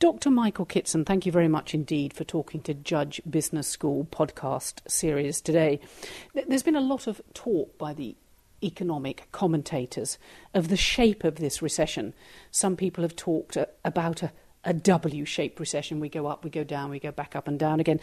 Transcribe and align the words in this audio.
Dr. 0.00 0.30
Michael 0.30 0.64
Kitson, 0.64 1.04
thank 1.04 1.26
you 1.26 1.32
very 1.32 1.48
much 1.48 1.74
indeed 1.74 2.12
for 2.12 2.22
talking 2.22 2.60
to 2.60 2.72
Judge 2.72 3.20
Business 3.28 3.66
School 3.66 4.06
podcast 4.12 4.88
series 4.88 5.40
today. 5.40 5.80
There's 6.46 6.62
been 6.62 6.76
a 6.76 6.80
lot 6.80 7.08
of 7.08 7.20
talk 7.34 7.76
by 7.78 7.94
the 7.94 8.14
economic 8.62 9.26
commentators 9.32 10.16
of 10.54 10.68
the 10.68 10.76
shape 10.76 11.24
of 11.24 11.36
this 11.36 11.60
recession. 11.60 12.14
Some 12.52 12.76
people 12.76 13.02
have 13.02 13.16
talked 13.16 13.56
uh, 13.56 13.66
about 13.84 14.22
a, 14.22 14.30
a 14.62 14.72
W 14.72 15.24
shaped 15.24 15.58
recession. 15.58 15.98
We 15.98 16.08
go 16.08 16.28
up, 16.28 16.44
we 16.44 16.50
go 16.50 16.62
down, 16.62 16.90
we 16.90 17.00
go 17.00 17.10
back 17.10 17.34
up 17.34 17.48
and 17.48 17.58
down 17.58 17.80
again. 17.80 17.98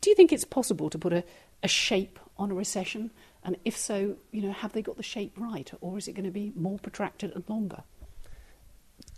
Do 0.00 0.10
you 0.10 0.16
think 0.16 0.32
it's 0.32 0.44
possible 0.44 0.90
to 0.90 0.98
put 0.98 1.12
a, 1.12 1.22
a 1.62 1.68
shape 1.68 2.18
on 2.36 2.50
a 2.50 2.54
recession? 2.54 3.12
And 3.44 3.56
if 3.64 3.76
so, 3.76 4.16
you 4.32 4.42
know, 4.42 4.50
have 4.50 4.72
they 4.72 4.82
got 4.82 4.96
the 4.96 5.04
shape 5.04 5.34
right, 5.36 5.70
or 5.80 5.96
is 5.96 6.08
it 6.08 6.14
going 6.14 6.24
to 6.24 6.32
be 6.32 6.52
more 6.56 6.80
protracted 6.80 7.30
and 7.36 7.44
longer? 7.48 7.84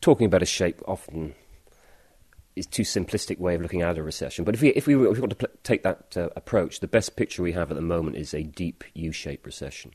Talking 0.02 0.26
about 0.26 0.42
a 0.42 0.46
shape 0.46 0.82
often 0.86 1.34
is 2.58 2.66
too 2.66 2.82
simplistic 2.82 3.38
way 3.38 3.54
of 3.54 3.62
looking 3.62 3.82
at 3.82 3.98
a 3.98 4.02
recession. 4.02 4.44
But 4.44 4.54
if 4.54 4.62
we 4.62 4.68
if 4.70 4.86
we, 4.86 4.94
if 4.94 5.14
we 5.14 5.20
want 5.20 5.30
to 5.30 5.36
pl- 5.36 5.56
take 5.62 5.82
that 5.82 6.16
uh, 6.16 6.28
approach, 6.36 6.80
the 6.80 6.88
best 6.88 7.16
picture 7.16 7.42
we 7.42 7.52
have 7.52 7.70
at 7.70 7.76
the 7.76 7.82
moment 7.82 8.16
is 8.16 8.34
a 8.34 8.42
deep 8.42 8.84
U-shaped 8.94 9.46
recession. 9.46 9.92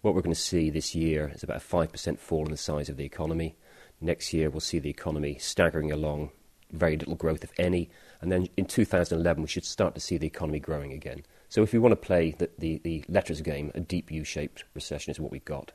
What 0.00 0.14
we're 0.14 0.22
going 0.22 0.34
to 0.34 0.40
see 0.40 0.70
this 0.70 0.94
year 0.94 1.32
is 1.34 1.42
about 1.42 1.56
a 1.56 1.60
five 1.60 1.92
percent 1.92 2.20
fall 2.20 2.44
in 2.44 2.50
the 2.50 2.56
size 2.56 2.88
of 2.88 2.96
the 2.96 3.04
economy. 3.04 3.56
Next 4.00 4.32
year, 4.32 4.48
we'll 4.48 4.60
see 4.60 4.78
the 4.78 4.90
economy 4.90 5.38
staggering 5.38 5.90
along, 5.90 6.30
very 6.70 6.96
little 6.96 7.16
growth, 7.16 7.42
if 7.42 7.52
any. 7.58 7.90
And 8.20 8.30
then 8.30 8.48
in 8.56 8.66
2011, 8.66 9.42
we 9.42 9.48
should 9.48 9.64
start 9.64 9.94
to 9.94 10.00
see 10.00 10.16
the 10.18 10.26
economy 10.26 10.60
growing 10.60 10.92
again. 10.92 11.24
So 11.48 11.62
if 11.62 11.72
we 11.72 11.78
want 11.78 11.92
to 11.92 11.96
play 11.96 12.34
the, 12.38 12.48
the, 12.58 12.80
the 12.84 13.04
letters 13.08 13.40
game, 13.40 13.72
a 13.74 13.80
deep 13.80 14.12
U 14.12 14.22
shaped 14.22 14.64
recession 14.74 15.10
is 15.10 15.18
what 15.18 15.32
we've 15.32 15.44
got. 15.44 15.72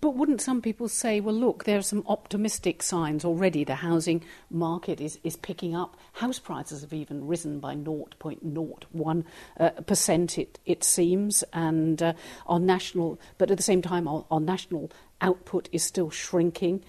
But 0.00 0.16
wouldn't 0.16 0.40
some 0.40 0.62
people 0.62 0.88
say, 0.88 1.20
well, 1.20 1.34
look, 1.34 1.64
there 1.64 1.78
are 1.78 1.82
some 1.82 2.04
optimistic 2.06 2.82
signs 2.82 3.24
already. 3.24 3.64
The 3.64 3.76
housing 3.76 4.24
market 4.50 5.00
is, 5.00 5.18
is 5.22 5.36
picking 5.36 5.76
up. 5.76 5.96
House 6.14 6.38
prices 6.38 6.80
have 6.80 6.92
even 6.92 7.26
risen 7.26 7.60
by 7.60 7.76
0.01, 7.76 9.24
uh, 9.60 9.70
percent, 9.86 10.38
it, 10.38 10.58
it 10.64 10.82
seems. 10.82 11.44
And 11.52 12.02
uh, 12.02 12.14
our 12.46 12.58
national, 12.58 13.20
but 13.36 13.50
at 13.50 13.58
the 13.58 13.62
same 13.62 13.82
time, 13.82 14.08
our, 14.08 14.24
our 14.30 14.40
national 14.40 14.90
output 15.20 15.68
is 15.70 15.82
still 15.82 16.10
shrinking 16.10 16.82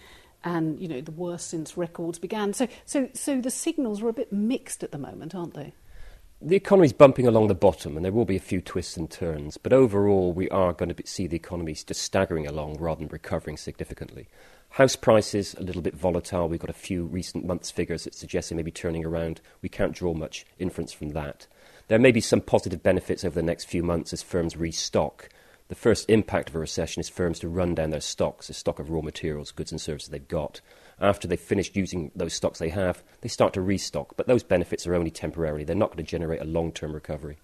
and 0.44 0.80
you 0.80 0.88
know 0.88 1.02
the 1.02 1.12
worst 1.12 1.50
since 1.50 1.76
records 1.76 2.20
began. 2.20 2.54
So, 2.54 2.68
so, 2.86 3.10
so 3.14 3.42
the 3.42 3.50
signals 3.50 4.02
are 4.04 4.10
a 4.10 4.14
bit 4.14 4.32
mixed 4.32 4.84
at 4.84 4.92
the 4.92 4.98
moment, 4.98 5.34
aren't 5.34 5.56
they? 5.56 5.74
The 6.48 6.56
economy 6.56 6.86
is 6.86 6.94
bumping 6.94 7.26
along 7.26 7.48
the 7.48 7.56
bottom, 7.56 7.96
and 7.96 8.06
there 8.06 8.12
will 8.12 8.24
be 8.24 8.36
a 8.36 8.40
few 8.40 8.62
twists 8.62 8.98
and 8.98 9.10
turns. 9.10 9.58
But 9.58 9.74
overall, 9.74 10.32
we 10.32 10.48
are 10.50 10.74
going 10.74 10.94
to 10.94 11.08
see 11.08 11.26
the 11.26 11.38
economy 11.38 11.74
just 11.74 12.04
staggering 12.04 12.46
along 12.46 12.78
rather 12.78 13.00
than 13.00 13.08
recovering 13.08 13.58
significantly. 13.58 14.28
House 14.70 14.96
prices 14.96 15.56
a 15.56 15.64
little 15.64 15.82
bit 15.82 15.96
volatile. 15.96 16.48
We've 16.48 16.60
got 16.60 16.70
a 16.70 16.74
few 16.74 17.06
recent 17.06 17.48
months' 17.48 17.72
figures 17.72 18.04
that 18.04 18.14
suggest 18.14 18.52
they 18.52 18.56
may 18.56 18.62
be 18.62 18.70
turning 18.70 19.04
around. 19.04 19.42
We 19.64 19.70
can't 19.70 19.92
draw 19.92 20.14
much 20.14 20.46
inference 20.60 20.94
from 20.94 21.10
that. 21.14 21.48
There 21.88 21.98
may 21.98 22.12
be 22.12 22.22
some 22.22 22.42
positive 22.42 22.84
benefits 22.84 23.26
over 23.26 23.34
the 23.34 23.42
next 23.42 23.66
few 23.66 23.82
months 23.82 24.14
as 24.14 24.22
firms 24.22 24.56
restock 24.56 25.30
the 25.68 25.76
first 25.76 26.10
impact 26.10 26.50
of 26.50 26.56
a 26.56 26.60
recession 26.60 27.00
is 27.00 27.10
firms 27.10 27.40
to 27.40 27.50
run 27.50 27.74
down 27.74 27.90
their 27.90 28.02
stocks, 28.02 28.48
the 28.48 28.54
stock 28.54 28.80
of 28.80 28.90
raw 28.90 29.02
materials, 29.02 29.52
goods 29.52 29.72
and 29.72 29.82
services 29.82 30.10
they've 30.10 30.28
got. 30.28 30.62
After 31.00 31.28
they've 31.28 31.40
finished 31.40 31.76
using 31.76 32.12
those 32.16 32.34
stocks 32.34 32.60
they 32.60 32.70
have, 32.70 33.04
they 33.22 33.30
start 33.30 33.54
to 33.54 33.62
restock. 33.62 34.16
But 34.16 34.28
those 34.28 34.44
benefits 34.44 34.86
are 34.86 34.96
only 34.96 35.12
temporary. 35.12 35.64
They're 35.64 35.76
not 35.76 35.90
going 35.90 36.06
to 36.06 36.10
generate 36.10 36.42
a 36.42 36.46
long 36.46 36.72
term 36.72 36.94
recovery. 36.94 37.38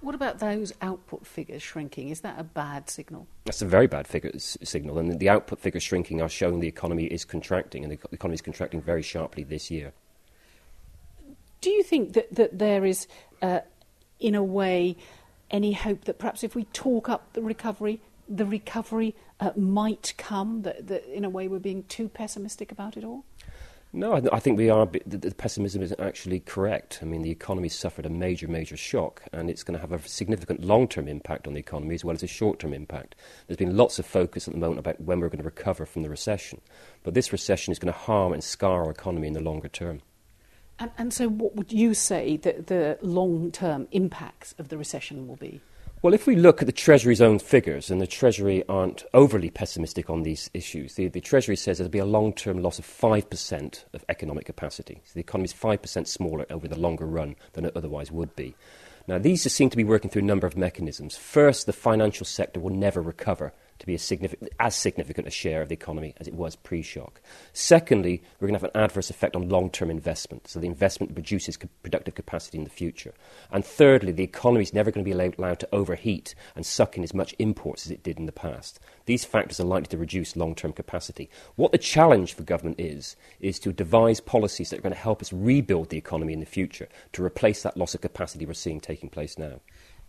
What 0.00 0.14
about 0.14 0.38
those 0.38 0.72
output 0.80 1.26
figures 1.26 1.62
shrinking? 1.62 2.10
Is 2.10 2.20
that 2.20 2.38
a 2.38 2.44
bad 2.44 2.88
signal? 2.88 3.26
That's 3.46 3.62
a 3.62 3.66
very 3.66 3.88
bad 3.88 4.06
figure, 4.06 4.30
signal. 4.38 4.98
And 4.98 5.18
the 5.18 5.28
output 5.28 5.58
figures 5.58 5.82
shrinking 5.82 6.22
are 6.22 6.28
showing 6.28 6.60
the 6.60 6.68
economy 6.68 7.06
is 7.06 7.24
contracting, 7.24 7.82
and 7.82 7.92
the 7.92 7.98
economy 8.12 8.34
is 8.34 8.42
contracting 8.42 8.80
very 8.80 9.02
sharply 9.02 9.42
this 9.42 9.70
year. 9.70 9.92
Do 11.60 11.70
you 11.70 11.82
think 11.82 12.12
that, 12.12 12.32
that 12.32 12.58
there 12.58 12.84
is, 12.84 13.08
uh, 13.42 13.60
in 14.20 14.36
a 14.36 14.44
way, 14.44 14.96
any 15.50 15.72
hope 15.72 16.04
that 16.04 16.18
perhaps 16.18 16.44
if 16.44 16.54
we 16.54 16.64
talk 16.64 17.08
up 17.08 17.32
the 17.32 17.42
recovery, 17.42 18.00
the 18.28 18.46
recovery 18.46 19.14
uh, 19.40 19.52
might 19.56 20.14
come? 20.16 20.62
That, 20.62 20.86
that, 20.88 21.04
in 21.12 21.24
a 21.24 21.30
way 21.30 21.48
we're 21.48 21.58
being 21.58 21.84
too 21.84 22.08
pessimistic 22.08 22.72
about 22.72 22.96
it 22.96 23.04
all? 23.04 23.24
No, 23.92 24.12
I, 24.12 24.22
I 24.32 24.38
think 24.38 24.58
we 24.58 24.68
are. 24.68 24.86
The, 24.86 25.16
the, 25.16 25.34
pessimism 25.34 25.80
is 25.82 25.94
actually 25.98 26.40
correct. 26.40 26.98
I 27.00 27.06
mean, 27.06 27.22
the 27.22 27.30
economy 27.30 27.70
suffered 27.70 28.04
a 28.04 28.10
major, 28.10 28.46
major 28.46 28.76
shock, 28.76 29.22
and 29.32 29.48
it's 29.48 29.62
going 29.62 29.76
to 29.76 29.80
have 29.80 29.92
a 29.92 30.06
significant 30.06 30.62
long-term 30.62 31.08
impact 31.08 31.46
on 31.46 31.54
the 31.54 31.60
economy 31.60 31.94
as 31.94 32.04
well 32.04 32.14
as 32.14 32.22
a 32.22 32.26
short-term 32.26 32.74
impact. 32.74 33.14
There's 33.46 33.56
been 33.56 33.78
lots 33.78 33.98
of 33.98 34.04
focus 34.04 34.46
at 34.46 34.52
the 34.52 34.60
moment 34.60 34.80
about 34.80 35.00
when 35.00 35.20
we're 35.20 35.30
going 35.30 35.38
to 35.38 35.44
recover 35.44 35.86
from 35.86 36.02
the 36.02 36.10
recession, 36.10 36.60
but 37.02 37.14
this 37.14 37.32
recession 37.32 37.72
is 37.72 37.78
going 37.78 37.92
to 37.92 37.98
harm 37.98 38.34
and 38.34 38.44
scar 38.44 38.84
our 38.84 38.90
economy 38.90 39.28
in 39.28 39.32
the 39.32 39.40
longer 39.40 39.68
term. 39.68 40.02
And, 40.78 40.90
and 40.96 41.12
so, 41.12 41.28
what 41.28 41.56
would 41.56 41.72
you 41.72 41.94
say 41.94 42.36
that 42.38 42.68
the 42.68 42.98
long 43.02 43.50
term 43.50 43.88
impacts 43.90 44.54
of 44.58 44.68
the 44.68 44.78
recession 44.78 45.26
will 45.26 45.36
be? 45.36 45.60
Well, 46.00 46.14
if 46.14 46.28
we 46.28 46.36
look 46.36 46.62
at 46.62 46.66
the 46.66 46.72
Treasury's 46.72 47.20
own 47.20 47.40
figures, 47.40 47.90
and 47.90 48.00
the 48.00 48.06
Treasury 48.06 48.62
aren't 48.68 49.02
overly 49.12 49.50
pessimistic 49.50 50.08
on 50.08 50.22
these 50.22 50.48
issues, 50.54 50.94
the, 50.94 51.08
the 51.08 51.20
Treasury 51.20 51.56
says 51.56 51.78
there'll 51.78 51.90
be 51.90 51.98
a 51.98 52.04
long 52.04 52.32
term 52.32 52.62
loss 52.62 52.78
of 52.78 52.86
5% 52.86 53.84
of 53.92 54.04
economic 54.08 54.46
capacity. 54.46 55.00
So 55.04 55.14
the 55.14 55.20
economy 55.20 55.46
is 55.46 55.54
5% 55.54 56.06
smaller 56.06 56.46
over 56.50 56.68
the 56.68 56.78
longer 56.78 57.04
run 57.04 57.34
than 57.54 57.64
it 57.64 57.76
otherwise 57.76 58.12
would 58.12 58.36
be. 58.36 58.54
Now, 59.08 59.18
these 59.18 59.50
seem 59.52 59.70
to 59.70 59.76
be 59.76 59.84
working 59.84 60.10
through 60.10 60.22
a 60.22 60.26
number 60.26 60.46
of 60.46 60.56
mechanisms. 60.56 61.16
First, 61.16 61.66
the 61.66 61.72
financial 61.72 62.26
sector 62.26 62.60
will 62.60 62.70
never 62.70 63.02
recover 63.02 63.52
to 63.78 63.86
be 63.86 63.96
significant, 63.96 64.50
as 64.58 64.74
significant 64.74 65.28
a 65.28 65.30
share 65.30 65.62
of 65.62 65.68
the 65.68 65.74
economy 65.74 66.14
as 66.18 66.26
it 66.26 66.34
was 66.34 66.56
pre 66.56 66.82
shock. 66.82 67.20
Secondly, 67.52 68.22
we're 68.40 68.48
going 68.48 68.58
to 68.58 68.64
have 68.64 68.74
an 68.74 68.80
adverse 68.82 69.10
effect 69.10 69.36
on 69.36 69.48
long 69.48 69.70
term 69.70 69.90
investment, 69.90 70.48
so 70.48 70.58
the 70.58 70.66
investment 70.66 71.14
produces 71.14 71.56
co- 71.56 71.68
productive 71.82 72.14
capacity 72.14 72.58
in 72.58 72.64
the 72.64 72.70
future. 72.70 73.14
And 73.50 73.64
thirdly, 73.64 74.12
the 74.12 74.24
economy 74.24 74.62
is 74.62 74.74
never 74.74 74.90
going 74.90 75.04
to 75.04 75.08
be 75.08 75.32
allowed 75.32 75.60
to 75.60 75.68
overheat 75.72 76.34
and 76.56 76.66
suck 76.66 76.96
in 76.96 77.04
as 77.04 77.14
much 77.14 77.34
imports 77.38 77.86
as 77.86 77.92
it 77.92 78.02
did 78.02 78.18
in 78.18 78.26
the 78.26 78.32
past. 78.32 78.80
These 79.06 79.24
factors 79.24 79.60
are 79.60 79.64
likely 79.64 79.88
to 79.88 79.98
reduce 79.98 80.36
long 80.36 80.54
term 80.54 80.72
capacity. 80.72 81.30
What 81.56 81.72
the 81.72 81.78
challenge 81.78 82.34
for 82.34 82.42
government 82.42 82.80
is, 82.80 83.16
is 83.40 83.58
to 83.60 83.72
devise 83.72 84.20
policies 84.20 84.70
that 84.70 84.80
are 84.80 84.82
going 84.82 84.94
to 84.94 84.98
help 84.98 85.22
us 85.22 85.32
rebuild 85.32 85.90
the 85.90 85.98
economy 85.98 86.32
in 86.32 86.40
the 86.40 86.46
future 86.46 86.88
to 87.12 87.24
replace 87.24 87.62
that 87.62 87.76
loss 87.76 87.94
of 87.94 88.00
capacity 88.00 88.46
we're 88.46 88.54
seeing 88.54 88.80
taking 88.80 89.08
place 89.08 89.38
now. 89.38 89.60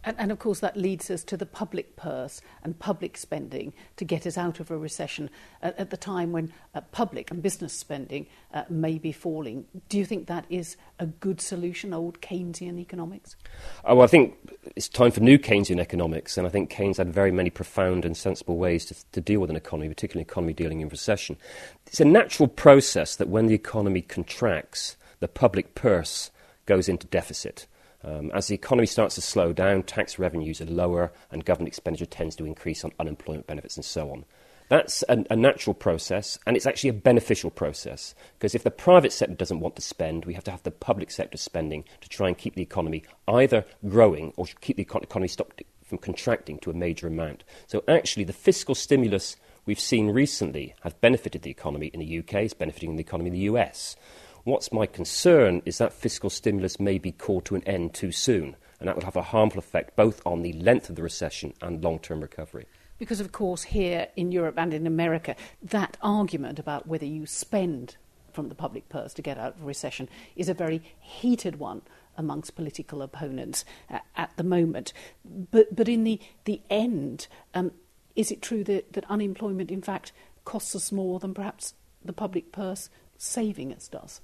And, 0.03 0.15
and, 0.17 0.31
of 0.31 0.39
course, 0.39 0.61
that 0.61 0.77
leads 0.77 1.11
us 1.11 1.25
to 1.25 1.35
the 1.35 1.45
public 1.45 1.97
purse 1.97 2.39
and 2.63 2.79
public 2.79 3.17
spending 3.17 3.73
to 3.97 4.05
get 4.05 4.25
us 4.25 4.37
out 4.37 4.61
of 4.61 4.71
a 4.71 4.77
recession 4.77 5.29
at, 5.61 5.77
at 5.77 5.89
the 5.89 5.97
time 5.97 6.31
when 6.31 6.53
uh, 6.73 6.79
public 6.91 7.31
and 7.31 7.43
business 7.43 7.73
spending 7.73 8.25
uh, 8.53 8.63
may 8.69 8.97
be 8.97 9.11
falling. 9.11 9.65
Do 9.89 9.97
you 9.97 10.05
think 10.05 10.27
that 10.27 10.45
is 10.49 10.77
a 10.99 11.05
good 11.05 11.41
solution, 11.41 11.93
old 11.93 12.21
Keynesian 12.21 12.79
economics? 12.79 13.35
Oh, 13.83 13.95
well, 13.95 14.05
I 14.05 14.07
think 14.07 14.35
it's 14.75 14.87
time 14.87 15.11
for 15.11 15.19
new 15.19 15.37
Keynesian 15.37 15.81
economics, 15.81 16.37
and 16.37 16.47
I 16.47 16.49
think 16.49 16.69
Keynes 16.69 16.97
had 16.97 17.13
very 17.13 17.31
many 17.31 17.49
profound 17.49 18.05
and 18.05 18.15
sensible 18.15 18.55
ways 18.55 18.85
to, 18.85 18.95
to 19.11 19.19
deal 19.19 19.41
with 19.41 19.49
an 19.49 19.57
economy, 19.57 19.89
particularly 19.89 20.23
an 20.23 20.29
economy 20.29 20.53
dealing 20.53 20.79
in 20.79 20.87
recession. 20.87 21.35
It's 21.87 21.99
a 21.99 22.05
natural 22.05 22.47
process 22.47 23.17
that 23.17 23.27
when 23.27 23.47
the 23.47 23.55
economy 23.55 24.01
contracts, 24.01 24.95
the 25.19 25.27
public 25.27 25.75
purse 25.75 26.31
goes 26.65 26.87
into 26.87 27.05
deficit. 27.07 27.67
Um, 28.03 28.31
as 28.33 28.47
the 28.47 28.55
economy 28.55 28.87
starts 28.87 29.15
to 29.15 29.21
slow 29.21 29.51
down, 29.51 29.83
tax 29.83 30.17
revenues 30.17 30.61
are 30.61 30.65
lower 30.65 31.11
and 31.31 31.43
government 31.43 31.67
expenditure 31.67 32.05
tends 32.05 32.35
to 32.37 32.45
increase 32.45 32.83
on 32.83 32.91
unemployment 32.99 33.47
benefits 33.47 33.75
and 33.75 33.85
so 33.85 34.11
on. 34.11 34.25
That's 34.69 35.03
a, 35.09 35.25
a, 35.31 35.35
natural 35.35 35.73
process, 35.73 36.37
and 36.45 36.55
it's 36.55 36.67
actually 36.67 36.91
a 36.91 36.93
beneficial 36.93 37.49
process 37.49 38.13
because 38.37 38.53
if 38.53 38.63
the 38.63 38.69
private 38.69 39.11
sector 39.11 39.33
doesn't 39.33 39.61
want 39.61 39.75
to 39.77 39.81
spend, 39.81 40.25
we 40.25 40.35
have 40.35 40.43
to 40.43 40.51
have 40.51 40.61
the 40.61 40.69
public 40.69 41.09
sector 41.09 41.37
spending 41.37 41.85
to 42.01 42.09
try 42.09 42.27
and 42.27 42.37
keep 42.37 42.53
the 42.53 42.61
economy 42.61 43.03
either 43.27 43.65
growing 43.87 44.31
or 44.37 44.45
keep 44.61 44.77
the 44.77 44.83
economy 44.83 45.27
stopped 45.27 45.63
from 45.83 45.97
contracting 45.97 46.59
to 46.59 46.69
a 46.69 46.75
major 46.75 47.07
amount. 47.07 47.43
So, 47.65 47.83
actually, 47.87 48.25
the 48.25 48.33
fiscal 48.33 48.75
stimulus 48.75 49.37
we've 49.65 49.79
seen 49.79 50.11
recently 50.11 50.75
has 50.81 50.93
benefited 50.93 51.41
the 51.41 51.49
economy 51.49 51.87
in 51.87 51.99
the 51.99 52.19
UK, 52.19 52.35
it's 52.35 52.53
benefiting 52.53 52.95
the 52.95 53.01
economy 53.01 53.29
in 53.29 53.33
the 53.33 53.51
US. 53.51 53.95
What's 54.49 54.71
my 54.71 54.87
concern 54.87 55.61
is 55.65 55.77
that 55.77 55.93
fiscal 55.93 56.31
stimulus 56.31 56.79
may 56.79 56.97
be 56.97 57.11
called 57.11 57.45
to 57.45 57.55
an 57.55 57.63
end 57.65 57.93
too 57.93 58.11
soon, 58.11 58.55
and 58.79 58.87
that 58.87 58.95
will 58.95 59.05
have 59.05 59.15
a 59.15 59.21
harmful 59.21 59.59
effect 59.59 59.95
both 59.95 60.25
on 60.25 60.41
the 60.41 60.53
length 60.53 60.89
of 60.89 60.95
the 60.95 61.03
recession 61.03 61.53
and 61.61 61.83
long 61.83 61.99
term 61.99 62.19
recovery. 62.19 62.65
Because, 62.97 63.19
of 63.19 63.31
course, 63.31 63.61
here 63.61 64.07
in 64.15 64.31
Europe 64.31 64.55
and 64.57 64.73
in 64.73 64.87
America, 64.87 65.35
that 65.61 65.97
argument 66.01 66.57
about 66.57 66.87
whether 66.87 67.05
you 67.05 67.27
spend 67.27 67.97
from 68.33 68.49
the 68.49 68.55
public 68.55 68.89
purse 68.89 69.13
to 69.13 69.21
get 69.21 69.37
out 69.37 69.53
of 69.53 69.65
recession 69.65 70.09
is 70.35 70.49
a 70.49 70.55
very 70.55 70.81
heated 70.99 71.59
one 71.59 71.83
amongst 72.17 72.55
political 72.55 73.03
opponents 73.03 73.63
uh, 73.91 73.99
at 74.15 74.35
the 74.35 74.43
moment. 74.43 74.93
But, 75.23 75.75
but 75.75 75.87
in 75.87 76.05
the, 76.05 76.19
the 76.45 76.59
end, 76.71 77.27
um, 77.53 77.71
is 78.15 78.31
it 78.31 78.41
true 78.41 78.63
that, 78.63 78.93
that 78.93 79.05
unemployment, 79.09 79.69
in 79.69 79.83
fact, 79.83 80.11
costs 80.43 80.75
us 80.75 80.91
more 80.91 81.19
than 81.19 81.35
perhaps 81.35 81.75
the 82.03 82.13
public 82.13 82.51
purse 82.51 82.89
saving 83.15 83.71
us 83.71 83.87
does? 83.87 84.21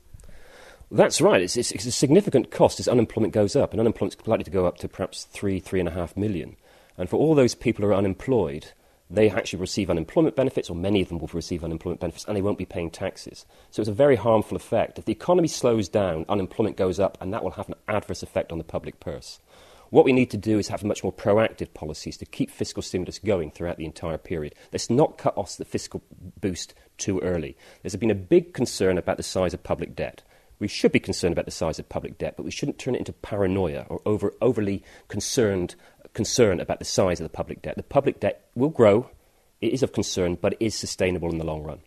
That's 0.95 1.19
right. 1.19 1.41
It's, 1.41 1.57
it's, 1.57 1.73
it's, 1.73 1.85
a 1.85 1.91
significant 1.91 2.51
cost 2.51 2.79
as 2.79 2.87
unemployment 2.87 3.33
goes 3.33 3.53
up, 3.53 3.71
and 3.71 3.81
unemployment 3.81 4.15
is 4.17 4.27
likely 4.27 4.45
to 4.45 4.49
go 4.49 4.65
up 4.65 4.77
to 4.77 4.87
perhaps 4.87 5.25
three, 5.25 5.59
three 5.59 5.81
and 5.81 5.89
a 5.89 5.91
half 5.91 6.15
million. 6.15 6.55
And 6.97 7.09
for 7.09 7.17
all 7.17 7.35
those 7.35 7.53
people 7.53 7.83
who 7.83 7.91
are 7.91 7.95
unemployed, 7.95 8.67
they 9.09 9.29
actually 9.29 9.59
receive 9.59 9.89
unemployment 9.89 10.37
benefits, 10.37 10.69
or 10.69 10.75
many 10.77 11.01
of 11.01 11.09
them 11.09 11.19
will 11.19 11.29
receive 11.33 11.65
unemployment 11.65 11.99
benefits, 11.99 12.23
and 12.23 12.37
they 12.37 12.41
won't 12.41 12.57
be 12.57 12.65
paying 12.65 12.89
taxes. 12.89 13.45
So 13.71 13.81
it's 13.81 13.89
a 13.89 13.93
very 13.93 14.15
harmful 14.15 14.55
effect. 14.55 14.97
If 14.97 15.03
the 15.03 15.11
economy 15.11 15.49
slows 15.49 15.89
down, 15.89 16.23
unemployment 16.29 16.77
goes 16.77 16.97
up, 16.97 17.17
and 17.19 17.33
that 17.33 17.43
will 17.43 17.51
have 17.51 17.67
an 17.67 17.75
adverse 17.89 18.23
effect 18.23 18.53
on 18.53 18.57
the 18.57 18.63
public 18.63 19.01
purse. 19.01 19.41
What 19.89 20.05
we 20.05 20.13
need 20.13 20.31
to 20.31 20.37
do 20.37 20.59
is 20.59 20.69
have 20.69 20.85
much 20.85 21.03
more 21.03 21.11
proactive 21.11 21.73
policies 21.73 22.15
to 22.17 22.25
keep 22.25 22.49
fiscal 22.49 22.81
stimulus 22.81 23.19
going 23.19 23.51
throughout 23.51 23.75
the 23.75 23.85
entire 23.85 24.17
period. 24.17 24.55
Let's 24.71 24.89
not 24.89 25.17
cut 25.17 25.37
off 25.37 25.57
the 25.57 25.65
fiscal 25.65 26.01
boost 26.39 26.73
too 26.97 27.19
early. 27.19 27.57
There's 27.81 27.97
been 27.97 28.09
a 28.09 28.15
big 28.15 28.53
concern 28.53 28.97
about 28.97 29.17
the 29.17 29.23
size 29.23 29.53
of 29.53 29.61
public 29.61 29.93
debt. 29.93 30.23
We 30.59 30.67
should 30.67 30.91
be 30.91 30.99
concerned 30.99 31.33
about 31.33 31.45
the 31.45 31.51
size 31.51 31.79
of 31.79 31.89
public 31.89 32.17
debt, 32.17 32.35
but 32.37 32.43
we 32.43 32.51
shouldn't 32.51 32.79
turn 32.79 32.95
it 32.95 32.99
into 32.99 33.13
paranoia 33.13 33.85
or 33.89 34.01
over, 34.05 34.33
overly 34.41 34.83
concerned 35.07 35.75
concern 36.13 36.59
about 36.59 36.79
the 36.79 36.85
size 36.85 37.19
of 37.19 37.25
the 37.25 37.29
public 37.29 37.61
debt. 37.61 37.75
The 37.75 37.83
public 37.83 38.19
debt 38.19 38.49
will 38.55 38.69
grow, 38.69 39.11
it 39.61 39.73
is 39.73 39.83
of 39.83 39.93
concern, 39.93 40.35
but 40.41 40.53
it 40.53 40.61
is 40.61 40.73
sustainable 40.73 41.29
in 41.29 41.37
the 41.37 41.45
long 41.45 41.61
run. 41.61 41.79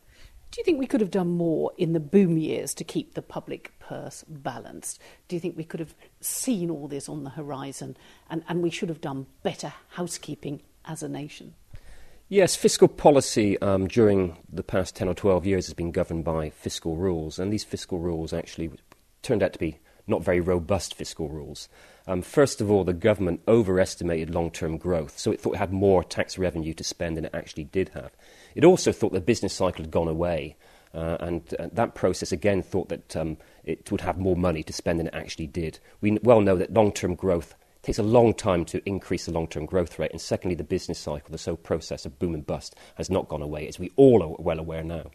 Do 0.50 0.60
you 0.60 0.64
think 0.64 0.78
we 0.78 0.86
could 0.86 1.00
have 1.00 1.10
done 1.10 1.28
more 1.28 1.72
in 1.76 1.92
the 1.92 2.00
boom 2.00 2.38
years 2.38 2.72
to 2.74 2.84
keep 2.84 3.14
the 3.14 3.22
public 3.22 3.72
purse 3.80 4.24
balanced? 4.28 5.00
Do 5.26 5.36
you 5.36 5.40
think 5.40 5.56
we 5.56 5.64
could 5.64 5.80
have 5.80 5.94
seen 6.20 6.70
all 6.70 6.88
this 6.88 7.08
on 7.08 7.24
the 7.24 7.30
horizon 7.30 7.96
and, 8.30 8.42
and 8.48 8.62
we 8.62 8.70
should 8.70 8.88
have 8.88 9.00
done 9.00 9.26
better 9.42 9.74
housekeeping 9.90 10.62
as 10.86 11.02
a 11.02 11.08
nation? 11.08 11.54
Yes, 12.30 12.56
fiscal 12.56 12.88
policy 12.88 13.58
um, 13.62 13.88
during 13.88 14.36
the 14.52 14.62
past 14.62 14.94
10 14.96 15.08
or 15.08 15.14
12 15.14 15.46
years 15.46 15.66
has 15.66 15.72
been 15.72 15.92
governed 15.92 16.24
by 16.24 16.50
fiscal 16.50 16.94
rules, 16.94 17.38
and 17.38 17.50
these 17.50 17.64
fiscal 17.64 18.00
rules 18.00 18.34
actually 18.34 18.70
turned 19.22 19.42
out 19.42 19.54
to 19.54 19.58
be 19.58 19.78
not 20.06 20.22
very 20.22 20.38
robust 20.38 20.92
fiscal 20.92 21.30
rules. 21.30 21.70
Um, 22.06 22.20
first 22.20 22.60
of 22.60 22.70
all, 22.70 22.84
the 22.84 22.92
government 22.92 23.40
overestimated 23.48 24.34
long 24.34 24.50
term 24.50 24.76
growth, 24.76 25.18
so 25.18 25.32
it 25.32 25.40
thought 25.40 25.54
it 25.54 25.58
had 25.58 25.72
more 25.72 26.04
tax 26.04 26.36
revenue 26.36 26.74
to 26.74 26.84
spend 26.84 27.16
than 27.16 27.24
it 27.24 27.34
actually 27.34 27.64
did 27.64 27.88
have. 27.90 28.10
It 28.54 28.62
also 28.62 28.92
thought 28.92 29.14
the 29.14 29.22
business 29.22 29.54
cycle 29.54 29.82
had 29.82 29.90
gone 29.90 30.08
away, 30.08 30.56
uh, 30.92 31.16
and 31.20 31.54
uh, 31.58 31.68
that 31.72 31.94
process 31.94 32.30
again 32.30 32.62
thought 32.62 32.90
that 32.90 33.16
um, 33.16 33.38
it 33.64 33.90
would 33.90 34.02
have 34.02 34.18
more 34.18 34.36
money 34.36 34.62
to 34.64 34.72
spend 34.74 35.00
than 35.00 35.06
it 35.06 35.14
actually 35.14 35.46
did. 35.46 35.78
We 36.02 36.18
well 36.22 36.42
know 36.42 36.56
that 36.56 36.74
long 36.74 36.92
term 36.92 37.14
growth 37.14 37.54
takes 37.88 37.98
a 37.98 38.02
long 38.02 38.34
time 38.34 38.66
to 38.66 38.86
increase 38.86 39.24
the 39.24 39.32
long 39.32 39.48
term 39.48 39.64
growth 39.64 39.98
rate, 39.98 40.10
and 40.10 40.20
secondly, 40.20 40.54
the 40.54 40.62
business 40.62 40.98
cycle, 40.98 41.32
the 41.32 41.38
so 41.38 41.56
process 41.56 42.04
of 42.04 42.18
boom 42.18 42.34
and 42.34 42.46
bust, 42.46 42.76
has 42.96 43.08
not 43.08 43.28
gone 43.28 43.40
away, 43.40 43.66
as 43.66 43.78
we 43.78 43.90
all 43.96 44.22
are 44.22 44.36
well 44.38 44.58
aware 44.58 44.84
now. 44.84 45.10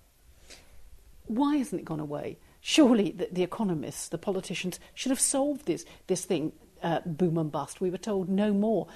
Why 1.27 1.57
hasn't 1.57 1.81
it 1.81 1.85
gone 1.85 1.99
away? 1.99 2.39
Surely 2.61 3.11
the, 3.11 3.29
the 3.31 3.43
economists, 3.43 4.09
the 4.09 4.17
politicians, 4.17 4.79
should 4.95 5.11
have 5.11 5.19
solved 5.19 5.67
this, 5.67 5.85
this 6.07 6.25
thing 6.25 6.51
uh, 6.81 7.01
boom 7.05 7.37
and 7.37 7.51
bust. 7.51 7.79
We 7.79 7.91
were 7.91 7.97
told 7.99 8.27
no 8.27 8.51
more 8.51 8.87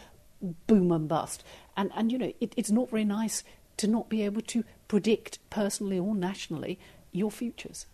boom 0.66 0.92
and 0.92 1.08
bust. 1.08 1.44
And, 1.76 1.92
and 1.96 2.12
you 2.12 2.18
know, 2.18 2.34
it, 2.40 2.54
it's 2.58 2.72
not 2.72 2.90
very 2.90 3.06
nice 3.06 3.44
to 3.78 3.88
not 3.88 4.10
be 4.10 4.24
able 4.24 4.42
to 4.42 4.64
predict 4.88 5.38
personally 5.52 6.00
or 6.00 6.16
nationally 6.16 6.80
your 7.12 7.30
futures. 7.30 7.86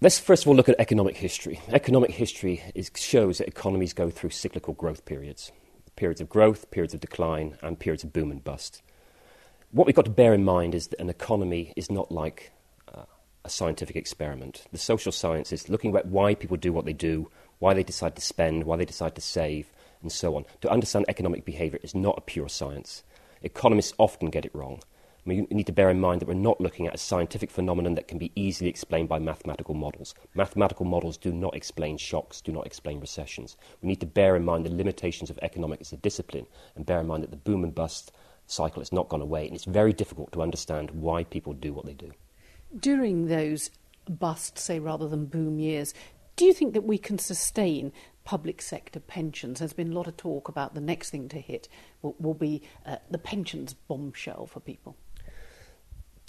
Let's 0.00 0.20
first 0.20 0.44
of 0.44 0.48
all 0.48 0.54
look 0.54 0.68
at 0.68 0.78
economic 0.78 1.16
history. 1.16 1.60
Economic 1.70 2.12
history 2.12 2.62
is, 2.72 2.88
shows 2.94 3.38
that 3.38 3.48
economies 3.48 3.92
go 3.92 4.10
through 4.10 4.30
cyclical 4.30 4.74
growth 4.74 5.04
periods 5.04 5.50
periods 5.96 6.20
of 6.20 6.28
growth, 6.28 6.70
periods 6.70 6.94
of 6.94 7.00
decline, 7.00 7.58
and 7.60 7.80
periods 7.80 8.04
of 8.04 8.12
boom 8.12 8.30
and 8.30 8.44
bust. 8.44 8.80
What 9.72 9.88
we've 9.88 9.96
got 9.96 10.04
to 10.04 10.12
bear 10.12 10.32
in 10.32 10.44
mind 10.44 10.76
is 10.76 10.86
that 10.86 11.00
an 11.00 11.10
economy 11.10 11.72
is 11.74 11.90
not 11.90 12.12
like 12.12 12.52
uh, 12.94 13.02
a 13.44 13.50
scientific 13.50 13.96
experiment. 13.96 14.62
The 14.70 14.78
social 14.78 15.10
sciences, 15.10 15.68
looking 15.68 15.96
at 15.96 16.06
why 16.06 16.36
people 16.36 16.56
do 16.56 16.72
what 16.72 16.84
they 16.84 16.92
do, 16.92 17.28
why 17.58 17.74
they 17.74 17.82
decide 17.82 18.14
to 18.14 18.22
spend, 18.22 18.62
why 18.62 18.76
they 18.76 18.84
decide 18.84 19.16
to 19.16 19.20
save, 19.20 19.72
and 20.00 20.12
so 20.12 20.36
on. 20.36 20.44
To 20.60 20.70
understand 20.70 21.06
economic 21.08 21.44
behaviour 21.44 21.80
is 21.82 21.96
not 21.96 22.18
a 22.18 22.20
pure 22.20 22.48
science. 22.48 23.02
Economists 23.42 23.94
often 23.98 24.30
get 24.30 24.44
it 24.44 24.54
wrong. 24.54 24.80
We 25.24 25.46
need 25.50 25.66
to 25.66 25.72
bear 25.72 25.90
in 25.90 26.00
mind 26.00 26.20
that 26.20 26.28
we're 26.28 26.34
not 26.34 26.60
looking 26.60 26.86
at 26.86 26.94
a 26.94 26.98
scientific 26.98 27.50
phenomenon 27.50 27.94
that 27.94 28.08
can 28.08 28.18
be 28.18 28.32
easily 28.34 28.70
explained 28.70 29.08
by 29.08 29.18
mathematical 29.18 29.74
models. 29.74 30.14
Mathematical 30.34 30.86
models 30.86 31.16
do 31.16 31.32
not 31.32 31.54
explain 31.54 31.98
shocks, 31.98 32.40
do 32.40 32.52
not 32.52 32.66
explain 32.66 33.00
recessions. 33.00 33.56
We 33.82 33.88
need 33.88 34.00
to 34.00 34.06
bear 34.06 34.36
in 34.36 34.44
mind 34.44 34.64
the 34.64 34.74
limitations 34.74 35.30
of 35.30 35.38
economics 35.42 35.88
as 35.88 35.98
a 35.98 36.02
discipline 36.02 36.46
and 36.76 36.86
bear 36.86 37.00
in 37.00 37.06
mind 37.06 37.24
that 37.24 37.30
the 37.30 37.36
boom 37.36 37.64
and 37.64 37.74
bust 37.74 38.12
cycle 38.46 38.80
has 38.80 38.92
not 38.92 39.08
gone 39.08 39.20
away 39.20 39.46
and 39.46 39.54
it's 39.54 39.64
very 39.64 39.92
difficult 39.92 40.32
to 40.32 40.42
understand 40.42 40.90
why 40.92 41.24
people 41.24 41.52
do 41.52 41.72
what 41.72 41.84
they 41.84 41.94
do. 41.94 42.10
During 42.78 43.26
those 43.26 43.70
bust, 44.08 44.58
say, 44.58 44.78
rather 44.78 45.08
than 45.08 45.26
boom 45.26 45.58
years, 45.58 45.94
do 46.36 46.44
you 46.44 46.52
think 46.52 46.72
that 46.74 46.84
we 46.84 46.98
can 46.98 47.18
sustain 47.18 47.92
public 48.24 48.62
sector 48.62 49.00
pensions? 49.00 49.58
There's 49.58 49.72
been 49.72 49.92
a 49.92 49.94
lot 49.96 50.06
of 50.06 50.16
talk 50.16 50.48
about 50.48 50.74
the 50.74 50.80
next 50.80 51.10
thing 51.10 51.28
to 51.30 51.40
hit 51.40 51.68
will, 52.00 52.14
will 52.18 52.34
be 52.34 52.62
uh, 52.86 52.96
the 53.10 53.18
pensions 53.18 53.74
bombshell 53.74 54.46
for 54.46 54.60
people. 54.60 54.96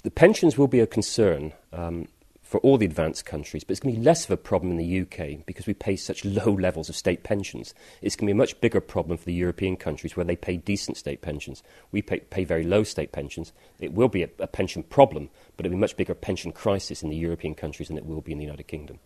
The 0.02 0.10
pensions 0.10 0.56
will 0.56 0.68
be 0.68 0.80
a 0.80 0.86
concern 0.86 1.52
um, 1.72 2.08
for 2.42 2.58
all 2.60 2.78
the 2.78 2.86
advanced 2.86 3.26
countries, 3.26 3.64
but 3.64 3.72
it's 3.72 3.80
going 3.80 3.94
to 3.94 4.00
be 4.00 4.04
less 4.04 4.24
of 4.24 4.30
a 4.30 4.36
problem 4.36 4.72
in 4.72 4.78
the 4.78 5.00
UK 5.02 5.44
because 5.46 5.66
we 5.66 5.74
pay 5.74 5.94
such 5.94 6.24
low 6.24 6.52
levels 6.52 6.88
of 6.88 6.96
state 6.96 7.22
pensions. 7.22 7.74
It's 8.00 8.16
going 8.16 8.26
to 8.26 8.34
be 8.34 8.36
a 8.36 8.42
much 8.42 8.60
bigger 8.60 8.80
problem 8.80 9.18
for 9.18 9.26
the 9.26 9.34
European 9.34 9.76
countries 9.76 10.16
where 10.16 10.24
they 10.24 10.36
pay 10.36 10.56
decent 10.56 10.96
state 10.96 11.20
pensions. 11.20 11.62
We 11.92 12.02
pay, 12.02 12.20
pay 12.20 12.44
very 12.44 12.64
low 12.64 12.82
state 12.82 13.12
pensions. 13.12 13.52
It 13.78 13.92
will 13.92 14.08
be 14.08 14.22
a, 14.22 14.30
a 14.38 14.46
pension 14.46 14.82
problem, 14.82 15.30
but 15.56 15.66
it'll 15.66 15.74
be 15.74 15.78
a 15.78 15.80
much 15.80 15.96
bigger 15.96 16.14
pension 16.14 16.50
crisis 16.50 17.02
in 17.02 17.10
the 17.10 17.16
European 17.16 17.54
countries 17.54 17.88
than 17.88 17.98
it 17.98 18.06
will 18.06 18.22
be 18.22 18.32
in 18.32 18.38
the 18.38 18.44
United 18.44 18.68
Kingdom 18.68 18.98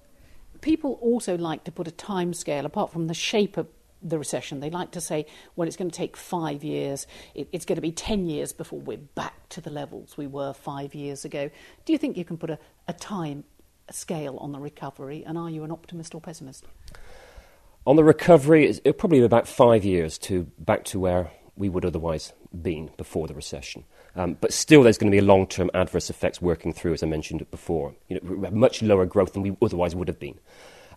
people 0.64 0.98
also 1.02 1.36
like 1.36 1.62
to 1.62 1.70
put 1.70 1.86
a 1.86 1.90
time 1.92 2.32
scale, 2.32 2.64
apart 2.64 2.90
from 2.90 3.06
the 3.06 3.14
shape 3.14 3.58
of 3.58 3.68
the 4.04 4.18
recession. 4.18 4.60
They 4.60 4.70
like 4.70 4.92
to 4.92 5.00
say, 5.00 5.26
well, 5.56 5.66
it's 5.66 5.76
going 5.76 5.90
to 5.90 5.96
take 5.96 6.16
five 6.16 6.62
years, 6.62 7.06
it, 7.34 7.48
it's 7.50 7.64
going 7.64 7.76
to 7.76 7.82
be 7.82 7.92
10 7.92 8.26
years 8.26 8.52
before 8.52 8.78
we're 8.78 8.98
back 8.98 9.48
to 9.50 9.60
the 9.60 9.70
levels 9.70 10.16
we 10.16 10.26
were 10.26 10.52
five 10.52 10.94
years 10.94 11.24
ago. 11.24 11.50
Do 11.84 11.92
you 11.92 11.98
think 11.98 12.16
you 12.16 12.24
can 12.24 12.36
put 12.36 12.50
a, 12.50 12.58
a 12.86 12.92
time 12.92 13.44
scale 13.90 14.36
on 14.38 14.52
the 14.52 14.58
recovery, 14.58 15.24
and 15.26 15.36
are 15.36 15.50
you 15.50 15.64
an 15.64 15.70
optimist 15.70 16.14
or 16.14 16.20
pessimist? 16.20 16.64
On 17.86 17.96
the 17.96 18.04
recovery, 18.04 18.66
it's 18.66 18.80
probably 18.98 19.20
be 19.20 19.24
about 19.24 19.46
five 19.48 19.84
years 19.84 20.16
to 20.18 20.44
back 20.58 20.84
to 20.84 21.00
where 21.00 21.30
we 21.56 21.68
would 21.68 21.84
otherwise 21.84 22.32
been 22.62 22.90
before 22.96 23.26
the 23.26 23.34
recession. 23.34 23.84
Um, 24.16 24.36
but 24.40 24.52
still, 24.52 24.82
there's 24.82 24.96
going 24.98 25.10
to 25.10 25.16
be 25.16 25.20
long 25.20 25.46
term 25.46 25.70
adverse 25.74 26.08
effects 26.08 26.40
working 26.40 26.72
through, 26.72 26.94
as 26.94 27.02
I 27.02 27.06
mentioned 27.06 27.48
before. 27.50 27.94
You 28.08 28.20
know, 28.20 28.50
much 28.50 28.80
lower 28.80 29.06
growth 29.06 29.32
than 29.32 29.42
we 29.42 29.56
otherwise 29.60 29.94
would 29.94 30.08
have 30.08 30.20
been. 30.20 30.38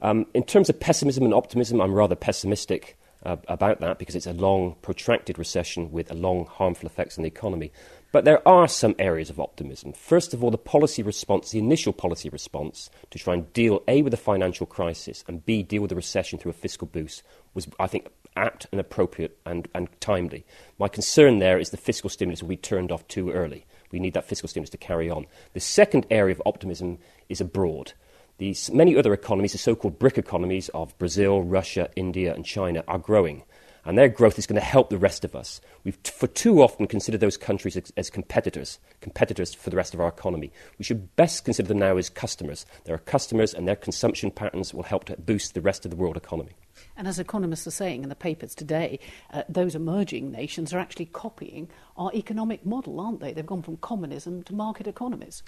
Um, 0.01 0.25
in 0.33 0.43
terms 0.43 0.69
of 0.69 0.79
pessimism 0.79 1.23
and 1.23 1.33
optimism, 1.33 1.81
I'm 1.81 1.93
rather 1.93 2.15
pessimistic 2.15 2.97
uh, 3.23 3.37
about 3.47 3.79
that 3.81 3.99
because 3.99 4.15
it's 4.15 4.27
a 4.27 4.33
long, 4.33 4.75
protracted 4.81 5.39
recession 5.39 5.91
with 5.91 6.11
a 6.11 6.15
long, 6.15 6.45
harmful 6.45 6.87
effects 6.87 7.17
on 7.17 7.23
the 7.23 7.27
economy. 7.27 7.71
But 8.11 8.23
there 8.25 8.47
are 8.47 8.67
some 8.67 8.95
areas 8.99 9.29
of 9.29 9.39
optimism. 9.39 9.91
First 9.93 10.33
of 10.33 10.43
all, 10.43 10.49
the 10.49 10.57
policy 10.57 11.03
response, 11.03 11.51
the 11.51 11.59
initial 11.59 11.91
policy 11.91 12.29
response 12.29 12.89
to 13.11 13.19
try 13.19 13.33
and 13.33 13.51
deal 13.53 13.83
A 13.87 14.01
with 14.01 14.11
the 14.11 14.17
financial 14.17 14.65
crisis 14.65 15.23
and 15.27 15.45
B 15.45 15.61
deal 15.61 15.81
with 15.81 15.89
the 15.89 15.95
recession 15.95 16.39
through 16.39 16.51
a 16.51 16.53
fiscal 16.53 16.87
boost 16.87 17.21
was, 17.53 17.67
I 17.79 17.87
think, 17.87 18.07
apt 18.37 18.67
and 18.71 18.79
appropriate 18.79 19.37
and, 19.45 19.67
and 19.75 19.89
timely. 19.99 20.45
My 20.79 20.87
concern 20.87 21.39
there 21.39 21.59
is 21.59 21.71
the 21.71 21.77
fiscal 21.77 22.09
stimulus 22.09 22.41
will 22.41 22.49
be 22.49 22.57
turned 22.57 22.91
off 22.91 23.07
too 23.07 23.31
early. 23.31 23.65
We 23.91 23.99
need 23.99 24.13
that 24.13 24.25
fiscal 24.25 24.47
stimulus 24.47 24.69
to 24.71 24.77
carry 24.77 25.09
on. 25.09 25.25
The 25.53 25.59
second 25.59 26.05
area 26.09 26.33
of 26.33 26.41
optimism 26.45 26.99
is 27.29 27.41
abroad. 27.41 27.93
These, 28.37 28.69
many 28.71 28.95
other 28.95 29.13
economies, 29.13 29.53
the 29.53 29.57
so 29.57 29.75
called 29.75 29.97
BRIC 29.97 30.19
economies 30.19 30.69
of 30.69 30.97
Brazil, 30.99 31.41
Russia, 31.41 31.89
India, 31.95 32.33
and 32.33 32.45
China, 32.45 32.83
are 32.87 32.99
growing. 32.99 33.43
And 33.83 33.97
their 33.97 34.09
growth 34.09 34.37
is 34.37 34.45
going 34.45 34.59
to 34.59 34.65
help 34.65 34.89
the 34.89 34.97
rest 34.97 35.23
of 35.23 35.33
us. 35.33 35.61
We've 35.83 35.97
for 36.03 36.27
too 36.27 36.61
often 36.61 36.87
considered 36.87 37.21
those 37.21 37.37
countries 37.37 37.77
as, 37.77 37.91
as, 37.95 38.09
competitors, 38.09 38.79
competitors 39.01 39.53
for 39.53 39.69
the 39.69 39.77
rest 39.77 39.93
of 39.93 40.01
our 40.01 40.09
economy. 40.09 40.51
We 40.77 40.83
should 40.83 41.15
best 41.15 41.45
consider 41.45 41.69
them 41.69 41.79
now 41.79 41.97
as 41.97 42.09
customers. 42.09 42.65
They 42.83 42.93
are 42.93 42.97
customers, 42.97 43.53
and 43.53 43.67
their 43.67 43.77
consumption 43.77 44.29
patterns 44.29 44.73
will 44.73 44.83
help 44.83 45.05
to 45.05 45.15
boost 45.15 45.53
the 45.53 45.61
rest 45.61 45.85
of 45.85 45.91
the 45.91 45.97
world 45.97 46.17
economy. 46.17 46.51
And 46.97 47.07
as 47.07 47.17
economists 47.17 47.65
are 47.65 47.71
saying 47.71 48.03
in 48.03 48.09
the 48.09 48.15
papers 48.15 48.53
today, 48.53 48.99
uh, 49.31 49.43
those 49.47 49.73
emerging 49.73 50.31
nations 50.31 50.73
are 50.73 50.79
actually 50.79 51.05
copying 51.05 51.69
our 51.95 52.11
economic 52.13 52.65
model, 52.65 52.99
aren't 52.99 53.21
they? 53.21 53.31
They've 53.31 53.45
gone 53.45 53.63
from 53.63 53.77
communism 53.77 54.43
to 54.43 54.53
market 54.53 54.85
economies. 54.85 55.43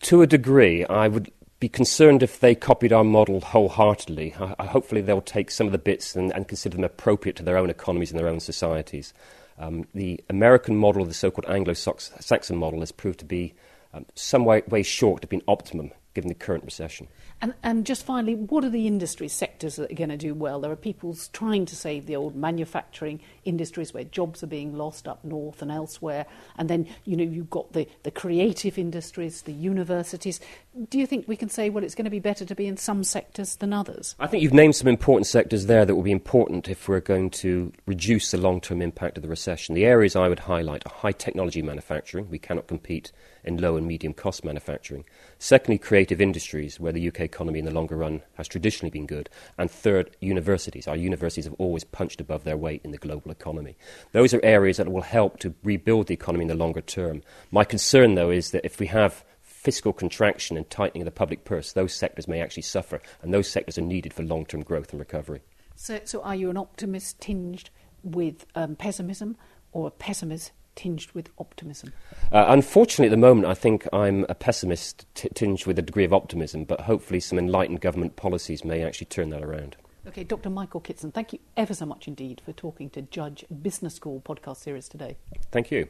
To 0.00 0.20
a 0.20 0.26
degree, 0.26 0.84
I 0.86 1.06
would 1.08 1.30
be 1.58 1.68
concerned 1.68 2.22
if 2.22 2.38
they 2.38 2.54
copied 2.54 2.92
our 2.92 3.04
model 3.04 3.40
wholeheartedly. 3.40 4.34
I, 4.38 4.54
I, 4.58 4.66
hopefully, 4.66 5.00
they'll 5.00 5.20
take 5.20 5.50
some 5.50 5.66
of 5.66 5.72
the 5.72 5.78
bits 5.78 6.14
and, 6.14 6.32
and, 6.34 6.46
consider 6.46 6.76
them 6.76 6.84
appropriate 6.84 7.36
to 7.36 7.42
their 7.42 7.56
own 7.56 7.70
economies 7.70 8.10
and 8.10 8.20
their 8.20 8.28
own 8.28 8.40
societies. 8.40 9.14
Um, 9.58 9.86
the 9.94 10.22
American 10.28 10.76
model, 10.76 11.04
the 11.04 11.14
so 11.14 11.30
called 11.30 11.48
Anglo 11.48 11.72
Saxon 11.72 12.56
model, 12.56 12.80
has 12.80 12.92
proved 12.92 13.20
to 13.20 13.24
be 13.24 13.54
um, 13.94 14.04
some 14.14 14.44
way, 14.44 14.62
way 14.68 14.82
short 14.82 15.24
of 15.24 15.30
being 15.30 15.42
optimum 15.48 15.92
given 16.16 16.28
the 16.30 16.34
current 16.34 16.64
recession. 16.64 17.06
And, 17.42 17.52
and 17.62 17.84
just 17.84 18.06
finally, 18.06 18.34
what 18.34 18.64
are 18.64 18.70
the 18.70 18.86
industry 18.86 19.28
sectors 19.28 19.76
that 19.76 19.92
are 19.92 19.94
going 19.94 20.08
to 20.08 20.16
do 20.16 20.32
well? 20.32 20.60
There 20.60 20.72
are 20.72 20.76
people 20.76 21.14
trying 21.34 21.66
to 21.66 21.76
save 21.76 22.06
the 22.06 22.16
old 22.16 22.34
manufacturing 22.34 23.20
industries 23.44 23.92
where 23.92 24.04
jobs 24.04 24.42
are 24.42 24.46
being 24.46 24.74
lost 24.74 25.06
up 25.06 25.22
north 25.22 25.60
and 25.60 25.70
elsewhere. 25.70 26.24
And 26.56 26.70
then, 26.70 26.88
you 27.04 27.18
know, 27.18 27.22
you've 27.22 27.50
got 27.50 27.74
the, 27.74 27.86
the 28.02 28.10
creative 28.10 28.78
industries, 28.78 29.42
the 29.42 29.52
universities. 29.52 30.40
Do 30.88 30.98
you 30.98 31.06
think 31.06 31.28
we 31.28 31.36
can 31.36 31.50
say, 31.50 31.68
well, 31.68 31.84
it's 31.84 31.94
going 31.94 32.06
to 32.06 32.10
be 32.10 32.18
better 32.18 32.46
to 32.46 32.54
be 32.54 32.66
in 32.66 32.78
some 32.78 33.04
sectors 33.04 33.56
than 33.56 33.74
others? 33.74 34.16
I 34.18 34.26
think 34.26 34.42
you've 34.42 34.54
named 34.54 34.74
some 34.74 34.88
important 34.88 35.26
sectors 35.26 35.66
there 35.66 35.84
that 35.84 35.94
will 35.94 36.02
be 36.02 36.12
important 36.12 36.66
if 36.66 36.88
we're 36.88 37.00
going 37.00 37.28
to 37.30 37.74
reduce 37.84 38.30
the 38.30 38.38
long 38.38 38.62
term 38.62 38.80
impact 38.80 39.18
of 39.18 39.22
the 39.22 39.28
recession. 39.28 39.74
The 39.74 39.84
areas 39.84 40.16
I 40.16 40.28
would 40.28 40.40
highlight 40.40 40.86
are 40.86 40.94
high 40.94 41.12
technology 41.12 41.60
manufacturing. 41.60 42.30
We 42.30 42.38
cannot 42.38 42.68
compete 42.68 43.12
in 43.46 43.58
low 43.58 43.76
and 43.76 43.86
medium 43.86 44.12
cost 44.12 44.44
manufacturing. 44.44 45.04
Secondly, 45.38 45.78
creative 45.78 46.20
industries, 46.20 46.80
where 46.80 46.92
the 46.92 47.08
UK 47.08 47.20
economy 47.20 47.58
in 47.58 47.64
the 47.64 47.70
longer 47.70 47.96
run 47.96 48.22
has 48.34 48.48
traditionally 48.48 48.90
been 48.90 49.06
good. 49.06 49.30
And 49.58 49.70
third, 49.70 50.16
universities. 50.20 50.88
Our 50.88 50.96
universities 50.96 51.44
have 51.44 51.54
always 51.54 51.84
punched 51.84 52.20
above 52.20 52.44
their 52.44 52.56
weight 52.56 52.82
in 52.84 52.90
the 52.90 52.98
global 52.98 53.30
economy. 53.30 53.76
Those 54.12 54.34
are 54.34 54.40
areas 54.44 54.76
that 54.76 54.90
will 54.90 55.02
help 55.02 55.38
to 55.40 55.54
rebuild 55.62 56.08
the 56.08 56.14
economy 56.14 56.42
in 56.42 56.48
the 56.48 56.54
longer 56.54 56.80
term. 56.80 57.22
My 57.50 57.64
concern, 57.64 58.14
though, 58.14 58.30
is 58.30 58.50
that 58.50 58.64
if 58.64 58.80
we 58.80 58.86
have 58.88 59.24
fiscal 59.40 59.92
contraction 59.92 60.56
and 60.56 60.68
tightening 60.70 61.02
of 61.02 61.06
the 61.06 61.10
public 61.10 61.44
purse, 61.44 61.72
those 61.72 61.92
sectors 61.92 62.28
may 62.28 62.40
actually 62.40 62.62
suffer, 62.62 63.00
and 63.22 63.34
those 63.34 63.48
sectors 63.48 63.76
are 63.76 63.82
needed 63.82 64.12
for 64.12 64.22
long 64.22 64.46
term 64.46 64.62
growth 64.62 64.92
and 64.92 65.00
recovery. 65.00 65.40
So, 65.74 66.00
so, 66.04 66.22
are 66.22 66.34
you 66.34 66.50
an 66.50 66.56
optimist 66.56 67.20
tinged 67.20 67.70
with 68.02 68.46
um, 68.54 68.76
pessimism 68.76 69.36
or 69.72 69.88
a 69.88 69.90
pessimist 69.90 70.52
tinged 70.76 71.10
with 71.12 71.30
optimism? 71.38 71.92
Uh, 72.30 72.44
unfortunately, 72.48 73.06
at 73.06 73.10
the 73.10 73.16
moment, 73.16 73.46
I 73.46 73.54
think 73.54 73.88
I'm 73.92 74.24
a 74.28 74.34
pessimist 74.34 75.06
t- 75.14 75.28
tinged 75.34 75.66
with 75.66 75.78
a 75.78 75.82
degree 75.82 76.04
of 76.04 76.12
optimism, 76.12 76.64
but 76.64 76.82
hopefully, 76.82 77.18
some 77.18 77.38
enlightened 77.38 77.80
government 77.80 78.14
policies 78.14 78.64
may 78.64 78.82
actually 78.82 79.06
turn 79.06 79.30
that 79.30 79.42
around. 79.42 79.76
Okay, 80.06 80.22
Dr. 80.22 80.50
Michael 80.50 80.80
Kitson, 80.80 81.10
thank 81.10 81.32
you 81.32 81.40
ever 81.56 81.74
so 81.74 81.84
much 81.84 82.06
indeed 82.06 82.40
for 82.44 82.52
talking 82.52 82.88
to 82.90 83.02
Judge 83.02 83.44
Business 83.62 83.94
School 83.94 84.22
podcast 84.24 84.58
series 84.58 84.88
today. 84.88 85.16
Thank 85.50 85.72
you. 85.72 85.88